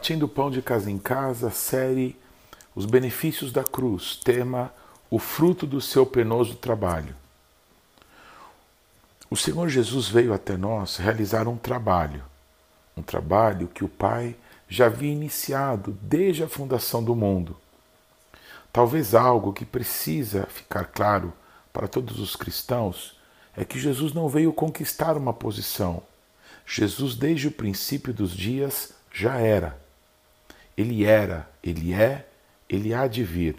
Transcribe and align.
Partindo 0.00 0.22
o 0.22 0.28
pão 0.28 0.50
de 0.50 0.62
casa 0.62 0.90
em 0.90 0.96
casa, 0.96 1.50
série 1.50 2.16
Os 2.74 2.86
benefícios 2.86 3.52
da 3.52 3.62
cruz, 3.62 4.16
tema 4.16 4.72
O 5.10 5.18
fruto 5.18 5.66
do 5.66 5.78
seu 5.78 6.06
penoso 6.06 6.54
trabalho. 6.54 7.14
O 9.28 9.36
Senhor 9.36 9.68
Jesus 9.68 10.08
veio 10.08 10.32
até 10.32 10.56
nós 10.56 10.96
realizar 10.96 11.46
um 11.46 11.58
trabalho, 11.58 12.24
um 12.96 13.02
trabalho 13.02 13.68
que 13.68 13.84
o 13.84 13.88
Pai 13.90 14.34
já 14.66 14.86
havia 14.86 15.12
iniciado 15.12 15.94
desde 16.00 16.42
a 16.42 16.48
fundação 16.48 17.04
do 17.04 17.14
mundo. 17.14 17.54
Talvez 18.72 19.14
algo 19.14 19.52
que 19.52 19.66
precisa 19.66 20.46
ficar 20.46 20.86
claro 20.86 21.30
para 21.74 21.86
todos 21.86 22.18
os 22.20 22.34
cristãos 22.34 23.20
é 23.54 23.66
que 23.66 23.78
Jesus 23.78 24.14
não 24.14 24.30
veio 24.30 24.50
conquistar 24.50 25.18
uma 25.18 25.34
posição. 25.34 26.02
Jesus, 26.64 27.14
desde 27.14 27.48
o 27.48 27.52
princípio 27.52 28.14
dos 28.14 28.34
dias, 28.34 28.94
já 29.12 29.36
era. 29.36 29.89
Ele 30.80 31.04
era, 31.04 31.46
ele 31.62 31.92
é, 31.92 32.26
ele 32.66 32.94
há 32.94 33.06
de 33.06 33.22
vir. 33.22 33.56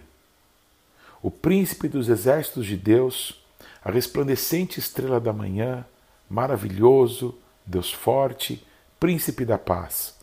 O 1.21 1.29
príncipe 1.29 1.87
dos 1.87 2.09
exércitos 2.09 2.65
de 2.65 2.75
Deus, 2.75 3.39
a 3.85 3.91
resplandecente 3.91 4.79
estrela 4.79 5.19
da 5.19 5.31
manhã, 5.31 5.85
maravilhoso, 6.27 7.37
Deus 7.63 7.93
forte, 7.93 8.65
príncipe 8.99 9.45
da 9.45 9.59
paz. 9.59 10.15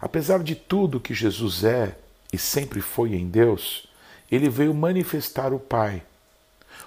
Apesar 0.00 0.40
de 0.44 0.54
tudo 0.54 1.00
que 1.00 1.12
Jesus 1.12 1.64
é 1.64 1.98
e 2.32 2.38
sempre 2.38 2.80
foi 2.80 3.16
em 3.16 3.28
Deus, 3.28 3.88
ele 4.30 4.48
veio 4.48 4.72
manifestar 4.72 5.52
o 5.52 5.58
Pai. 5.58 6.04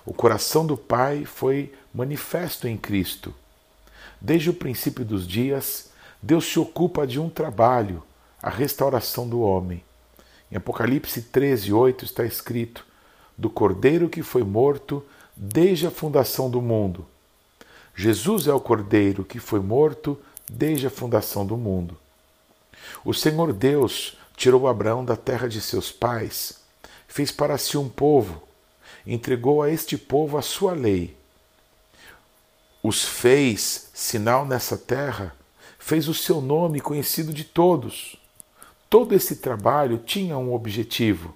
O 0.06 0.14
coração 0.14 0.66
do 0.66 0.78
Pai 0.78 1.25
foi 1.25 1.73
manifesto 1.94 2.66
em 2.66 2.78
Cristo. 2.78 3.36
Desde 4.22 4.50
o 4.50 4.53
princípio 4.53 5.03
dos 5.03 5.28
dias, 5.28 5.92
Deus 6.22 6.46
se 6.46 6.58
ocupa 6.58 7.06
de 7.06 7.20
um 7.20 7.30
trabalho, 7.30 8.02
a 8.42 8.50
restauração 8.50 9.28
do 9.28 9.42
homem. 9.42 9.84
Em 10.52 10.58
Apocalipse 10.58 11.22
13, 11.22 11.72
8 11.72 12.06
está 12.06 12.25
escrito: 12.25 12.86
Do 13.38 13.50
cordeiro 13.50 14.09
que 14.09 14.22
foi 14.22 14.44
morto 14.44 15.03
desde 15.36 15.88
a 15.88 15.92
fundação 15.92 16.50
do 16.50 16.62
mundo. 16.62 17.06
Jesus 17.95 18.47
é 18.47 18.53
o 18.53 18.59
cordeiro 18.59 19.23
que 19.23 19.39
foi 19.39 19.59
morto 19.59 20.19
desde 20.50 20.88
a 20.88 20.89
fundação 20.89 21.45
do 21.45 21.58
mundo. 21.58 21.97
O 23.06 23.14
Senhor 23.14 23.53
Deus 23.53 24.17
tirou 24.36 24.67
Abraão 24.67 25.06
da 25.06 25.16
terra 25.16 25.47
de 25.47 25.62
seus 25.62 25.92
pais, 25.92 26.62
fez 27.08 27.31
para 27.31 27.58
si 27.58 27.78
um 27.78 27.88
povo, 27.88 28.42
entregou 29.06 29.62
a 29.62 29.69
este 29.69 29.97
povo 29.97 30.38
a 30.38 30.42
sua 30.42 30.73
lei. 30.73 31.16
Os 32.81 33.06
fez 33.06 33.89
sinal 33.94 34.45
nessa 34.45 34.78
terra 34.78 35.36
fez 35.81 36.08
o 36.08 36.14
seu 36.14 36.39
nome 36.39 36.80
conhecido 36.80 37.34
de 37.34 37.44
todos. 37.44 38.16
Todo 38.92 39.16
esse 39.16 39.38
trabalho 39.38 40.00
tinha 40.00 40.38
um 40.38 40.53
objetivo: 40.53 41.34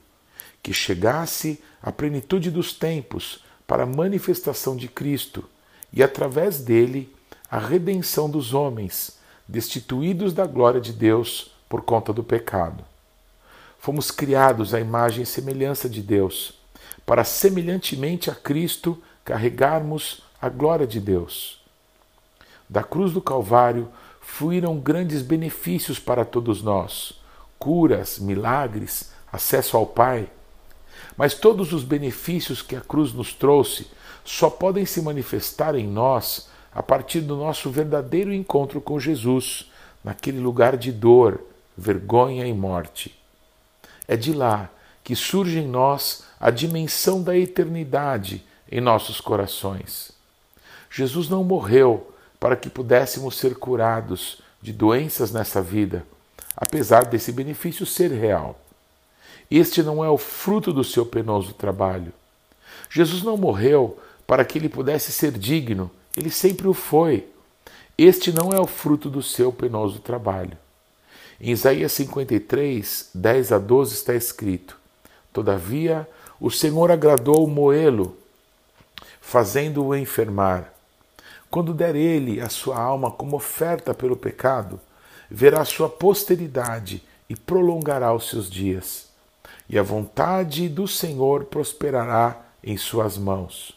que 0.62 0.74
chegasse 0.74 1.64
à 1.82 1.90
plenitude 1.90 2.52
dos 2.52 2.74
tempos 2.74 3.46
para 3.66 3.84
a 3.84 3.86
manifestação 3.86 4.76
de 4.76 4.90
Cristo 4.90 5.48
e, 5.94 6.04
através 6.04 6.60
dele, 6.60 7.10
a 7.50 7.58
redenção 7.58 8.30
dos 8.30 8.54
homens, 8.54 9.18
destituídos 9.48 10.34
da 10.34 10.46
glória 10.46 10.82
de 10.82 10.92
Deus 10.92 11.50
por 11.70 11.82
conta 11.84 12.12
do 12.12 12.26
pecado. 12.26 12.84
Fomos 13.80 14.12
criados 14.12 14.74
à 14.74 14.82
imagem 14.82 15.24
e 15.24 15.26
semelhança 15.26 15.88
de 15.88 16.02
Deus, 16.02 16.60
para 17.06 17.24
semelhantemente 17.24 18.30
a 18.30 18.36
Cristo 18.36 19.02
carregarmos 19.24 20.24
a 20.42 20.50
glória 20.50 20.86
de 20.86 21.00
Deus. 21.00 21.64
Da 22.68 22.84
cruz 22.84 23.14
do 23.14 23.22
Calvário 23.22 23.88
fluíram 24.20 24.78
grandes 24.78 25.22
benefícios 25.22 26.00
para 26.00 26.26
todos 26.26 26.62
nós: 26.62 27.24
curas, 27.66 28.20
milagres, 28.20 29.12
acesso 29.34 29.76
ao 29.76 29.88
Pai. 29.88 30.30
Mas 31.18 31.34
todos 31.34 31.74
os 31.74 31.84
benefícios 31.84 32.62
que 32.62 32.76
a 32.76 32.80
cruz 32.80 33.12
nos 33.12 33.34
trouxe 33.34 33.88
só 34.24 34.52
podem 34.52 34.86
se 34.86 35.02
manifestar 35.02 35.74
em 35.74 35.88
nós 35.88 36.48
a 36.72 36.84
partir 36.84 37.22
do 37.22 37.36
nosso 37.36 37.72
verdadeiro 37.72 38.32
encontro 38.32 38.80
com 38.80 39.00
Jesus, 39.00 39.72
naquele 40.04 40.40
lugar 40.40 40.78
de 40.78 40.92
dor, 40.92 41.42
vergonha 41.76 42.46
e 42.46 42.54
morte. 42.54 43.20
É 44.08 44.16
de 44.16 44.32
lá 44.32 44.70
que 45.04 45.16
surge 45.16 45.58
em 45.58 45.68
nós 45.68 46.24
a 46.40 46.52
dimensão 46.52 47.24
da 47.24 47.36
eternidade 47.36 48.46
em 48.72 48.80
nossos 48.80 49.20
corações. 49.20 50.12
Jesus 50.92 51.30
não 51.30 51.44
morreu 51.44 52.14
para 52.40 52.56
que 52.56 52.70
pudéssemos 52.70 53.40
ser 53.40 53.56
curados 53.56 54.40
de 54.62 54.72
doenças 54.72 55.32
nessa 55.32 55.64
vida, 55.64 56.06
apesar 56.56 57.06
desse 57.06 57.32
benefício 57.32 57.86
ser 57.86 58.12
real. 58.12 58.60
Este 59.50 59.84
não 59.84 60.04
é 60.04 60.10
o 60.10 60.18
fruto 60.18 60.74
do 60.74 60.84
seu 60.84 61.06
penoso 61.06 61.54
trabalho. 61.54 62.12
Jesus 62.90 63.24
não 63.24 63.38
morreu 63.38 64.00
para 64.26 64.44
que 64.44 64.58
ele 64.58 64.70
pudesse 64.70 65.12
ser 65.12 65.32
digno, 65.32 65.92
ele 66.16 66.30
sempre 66.30 66.68
o 66.68 66.74
foi. 66.74 67.28
Este 67.98 68.32
não 68.32 68.52
é 68.52 68.60
o 68.60 68.68
fruto 68.68 69.10
do 69.10 69.22
seu 69.22 69.52
penoso 69.52 70.00
trabalho. 70.00 70.58
Em 71.40 71.52
Isaías 71.52 71.92
53, 71.92 73.10
10 73.14 73.52
a 73.52 73.58
12 73.60 73.94
está 73.94 74.14
escrito: 74.14 74.78
Todavia, 75.32 76.08
o 76.40 76.50
Senhor 76.50 76.92
agradou 76.92 77.48
Moelo, 77.48 78.18
fazendo-o 79.22 79.96
enfermar. 79.96 80.74
Quando 81.50 81.74
der 81.74 81.96
ele 81.96 82.42
a 82.42 82.50
sua 82.50 82.80
alma 82.80 83.12
como 83.12 83.38
oferta 83.38 83.94
pelo 83.94 84.16
pecado, 84.16 84.80
verá 85.30 85.64
sua 85.66 85.90
posteridade 85.90 87.04
e 87.30 87.36
prolongará 87.36 88.14
os 88.14 88.30
seus 88.30 88.50
dias. 88.50 89.10
E 89.68 89.80
a 89.80 89.84
vontade 89.84 90.70
do 90.70 90.88
Senhor 90.88 91.46
prosperará 91.46 92.46
em 92.64 92.78
suas 92.78 93.18
mãos. 93.18 93.74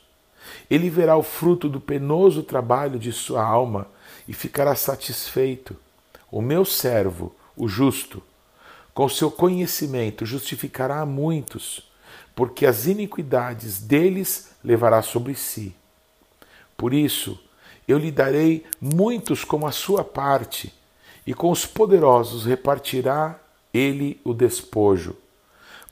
Ele 0.70 0.91
verá 0.91 1.16
o 1.16 1.22
fruto 1.22 1.69
do 1.69 1.81
penoso 1.81 2.42
trabalho 2.42 2.98
de 2.98 3.12
sua 3.12 3.42
alma 3.42 3.86
e 4.26 4.32
ficará 4.32 4.75
satisfeito. 4.75 5.76
O 6.31 6.42
meu 6.42 6.64
servo, 6.64 7.34
o 7.56 7.69
justo, 7.69 8.22
com 8.94 9.09
seu 9.09 9.30
conhecimento 9.30 10.26
justificará 10.26 11.00
a 11.00 11.06
muitos, 11.06 11.88
porque 12.34 12.66
as 12.66 12.86
iniquidades 12.86 13.80
deles 13.80 14.50
levará 14.62 15.03
sobre 15.03 15.34
si. 15.34 15.75
Por 16.76 16.92
isso, 16.92 17.38
eu 17.86 17.98
lhe 17.98 18.10
darei 18.10 18.65
muitos 18.80 19.44
como 19.44 19.66
a 19.66 19.72
sua 19.72 20.04
parte, 20.04 20.72
e 21.28 21.34
com 21.34 21.50
os 21.50 21.66
poderosos 21.66 22.47
repartirá 22.47 23.39
ele 23.71 24.19
o 24.25 24.33
despojo. 24.33 25.15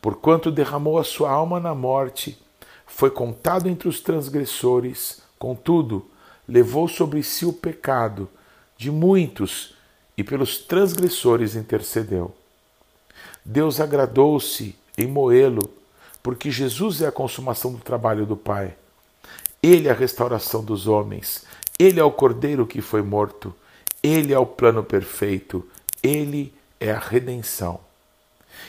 Porquanto 0.01 0.51
derramou 0.51 0.99
a 0.99 1.05
sua 1.05 1.31
alma 1.31 1.61
na 1.61 1.75
morte, 1.75 2.43
foi 2.87 3.11
contado 3.11 3.69
entre 3.69 3.87
os 3.87 4.01
transgressores, 4.01 5.21
contudo, 5.39 6.07
levou 6.49 6.89
sobre 6.89 7.23
si 7.23 7.45
o 7.45 7.53
pecado 7.53 8.27
de 8.79 8.91
muitos 8.91 9.75
e 10.17 10.25
pelos 10.25 10.57
transgressores 10.57 11.55
intercedeu. 11.55 12.35
Deus 13.45 13.79
agradou-se 13.79 14.75
em 14.97 15.07
moê-lo, 15.07 15.69
porque 16.23 16.51
Jesus 16.51 17.03
é 17.03 17.09
a 17.09 17.13
consumação 17.13 17.75
do 17.75 17.79
trabalho 17.81 18.25
do 18.25 18.39
Pai. 18.39 18.75
Ele 19.63 19.87
é 19.87 19.91
a 19.91 19.95
restauração 19.95 20.65
dos 20.65 20.87
homens 20.87 21.45
ele 21.79 22.01
é 22.01 22.05
o 22.05 22.11
cordeiro 22.11 22.67
que 22.67 22.81
foi 22.81 23.03
morto, 23.03 23.55
ele 24.07 24.33
é 24.33 24.39
o 24.39 24.47
plano 24.47 24.85
perfeito, 24.85 25.67
ele 26.03 26.55
é 26.79 26.91
a 26.91 26.99
redenção. 26.99 27.81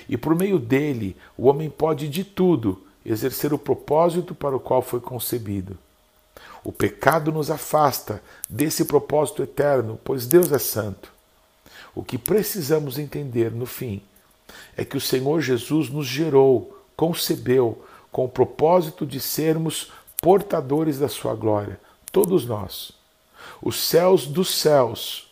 E 0.08 0.18
por 0.18 0.36
meio 0.36 0.60
dele, 0.60 1.16
o 1.38 1.48
homem 1.48 1.70
pode 1.70 2.08
de 2.08 2.24
tudo 2.24 2.82
exercer 3.06 3.54
o 3.54 3.58
propósito 3.58 4.36
para 4.36 4.56
o 4.56 4.60
qual 4.60 4.82
foi 4.82 5.00
concebido. 5.00 5.78
O 6.64 6.72
pecado 6.72 7.32
nos 7.32 7.50
afasta 7.50 8.22
desse 8.50 8.86
propósito 8.86 9.44
eterno, 9.44 10.00
pois 10.04 10.28
Deus 10.28 10.52
é 10.52 10.60
santo. 10.60 11.12
O 11.96 12.04
que 12.04 12.18
precisamos 12.18 12.98
entender 13.00 13.52
no 13.52 13.66
fim 13.66 14.02
é 14.76 14.84
que 14.84 14.98
o 14.98 15.02
Senhor 15.02 15.42
Jesus 15.42 15.90
nos 15.90 16.06
gerou, 16.06 16.78
concebeu, 16.96 17.84
com 18.12 18.26
o 18.26 18.30
propósito 18.30 19.06
de 19.06 19.20
sermos 19.20 19.92
portadores 20.22 21.00
da 21.00 21.08
sua 21.08 21.36
glória, 21.36 21.80
todos 22.12 22.46
nós. 22.46 22.92
Os 23.62 23.78
céus 23.78 24.26
dos 24.26 24.54
céus 24.54 25.27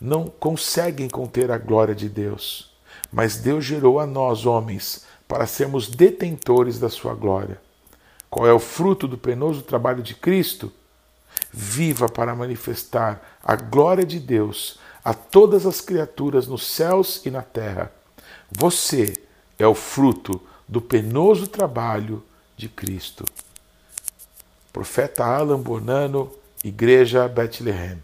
não 0.00 0.26
conseguem 0.26 1.08
conter 1.08 1.50
a 1.50 1.58
glória 1.58 1.94
de 1.94 2.08
Deus, 2.08 2.74
mas 3.12 3.38
Deus 3.38 3.64
gerou 3.64 3.98
a 3.98 4.06
nós, 4.06 4.44
homens, 4.46 5.04
para 5.26 5.46
sermos 5.46 5.88
detentores 5.88 6.78
da 6.78 6.88
sua 6.88 7.14
glória. 7.14 7.60
Qual 8.28 8.46
é 8.46 8.52
o 8.52 8.58
fruto 8.58 9.08
do 9.08 9.16
penoso 9.16 9.62
trabalho 9.62 10.02
de 10.02 10.14
Cristo? 10.14 10.72
Viva 11.52 12.08
para 12.08 12.34
manifestar 12.34 13.38
a 13.42 13.56
glória 13.56 14.04
de 14.04 14.20
Deus 14.20 14.78
a 15.04 15.14
todas 15.14 15.66
as 15.66 15.80
criaturas 15.80 16.46
nos 16.46 16.66
céus 16.66 17.24
e 17.24 17.30
na 17.30 17.42
terra. 17.42 17.92
Você 18.50 19.14
é 19.58 19.66
o 19.66 19.74
fruto 19.74 20.40
do 20.68 20.80
penoso 20.80 21.46
trabalho 21.46 22.22
de 22.56 22.68
Cristo. 22.68 23.24
Profeta 24.72 25.24
Alan 25.24 25.60
Bonano 25.60 26.30
Igreja 26.64 27.28
Bethlehem. 27.28 28.02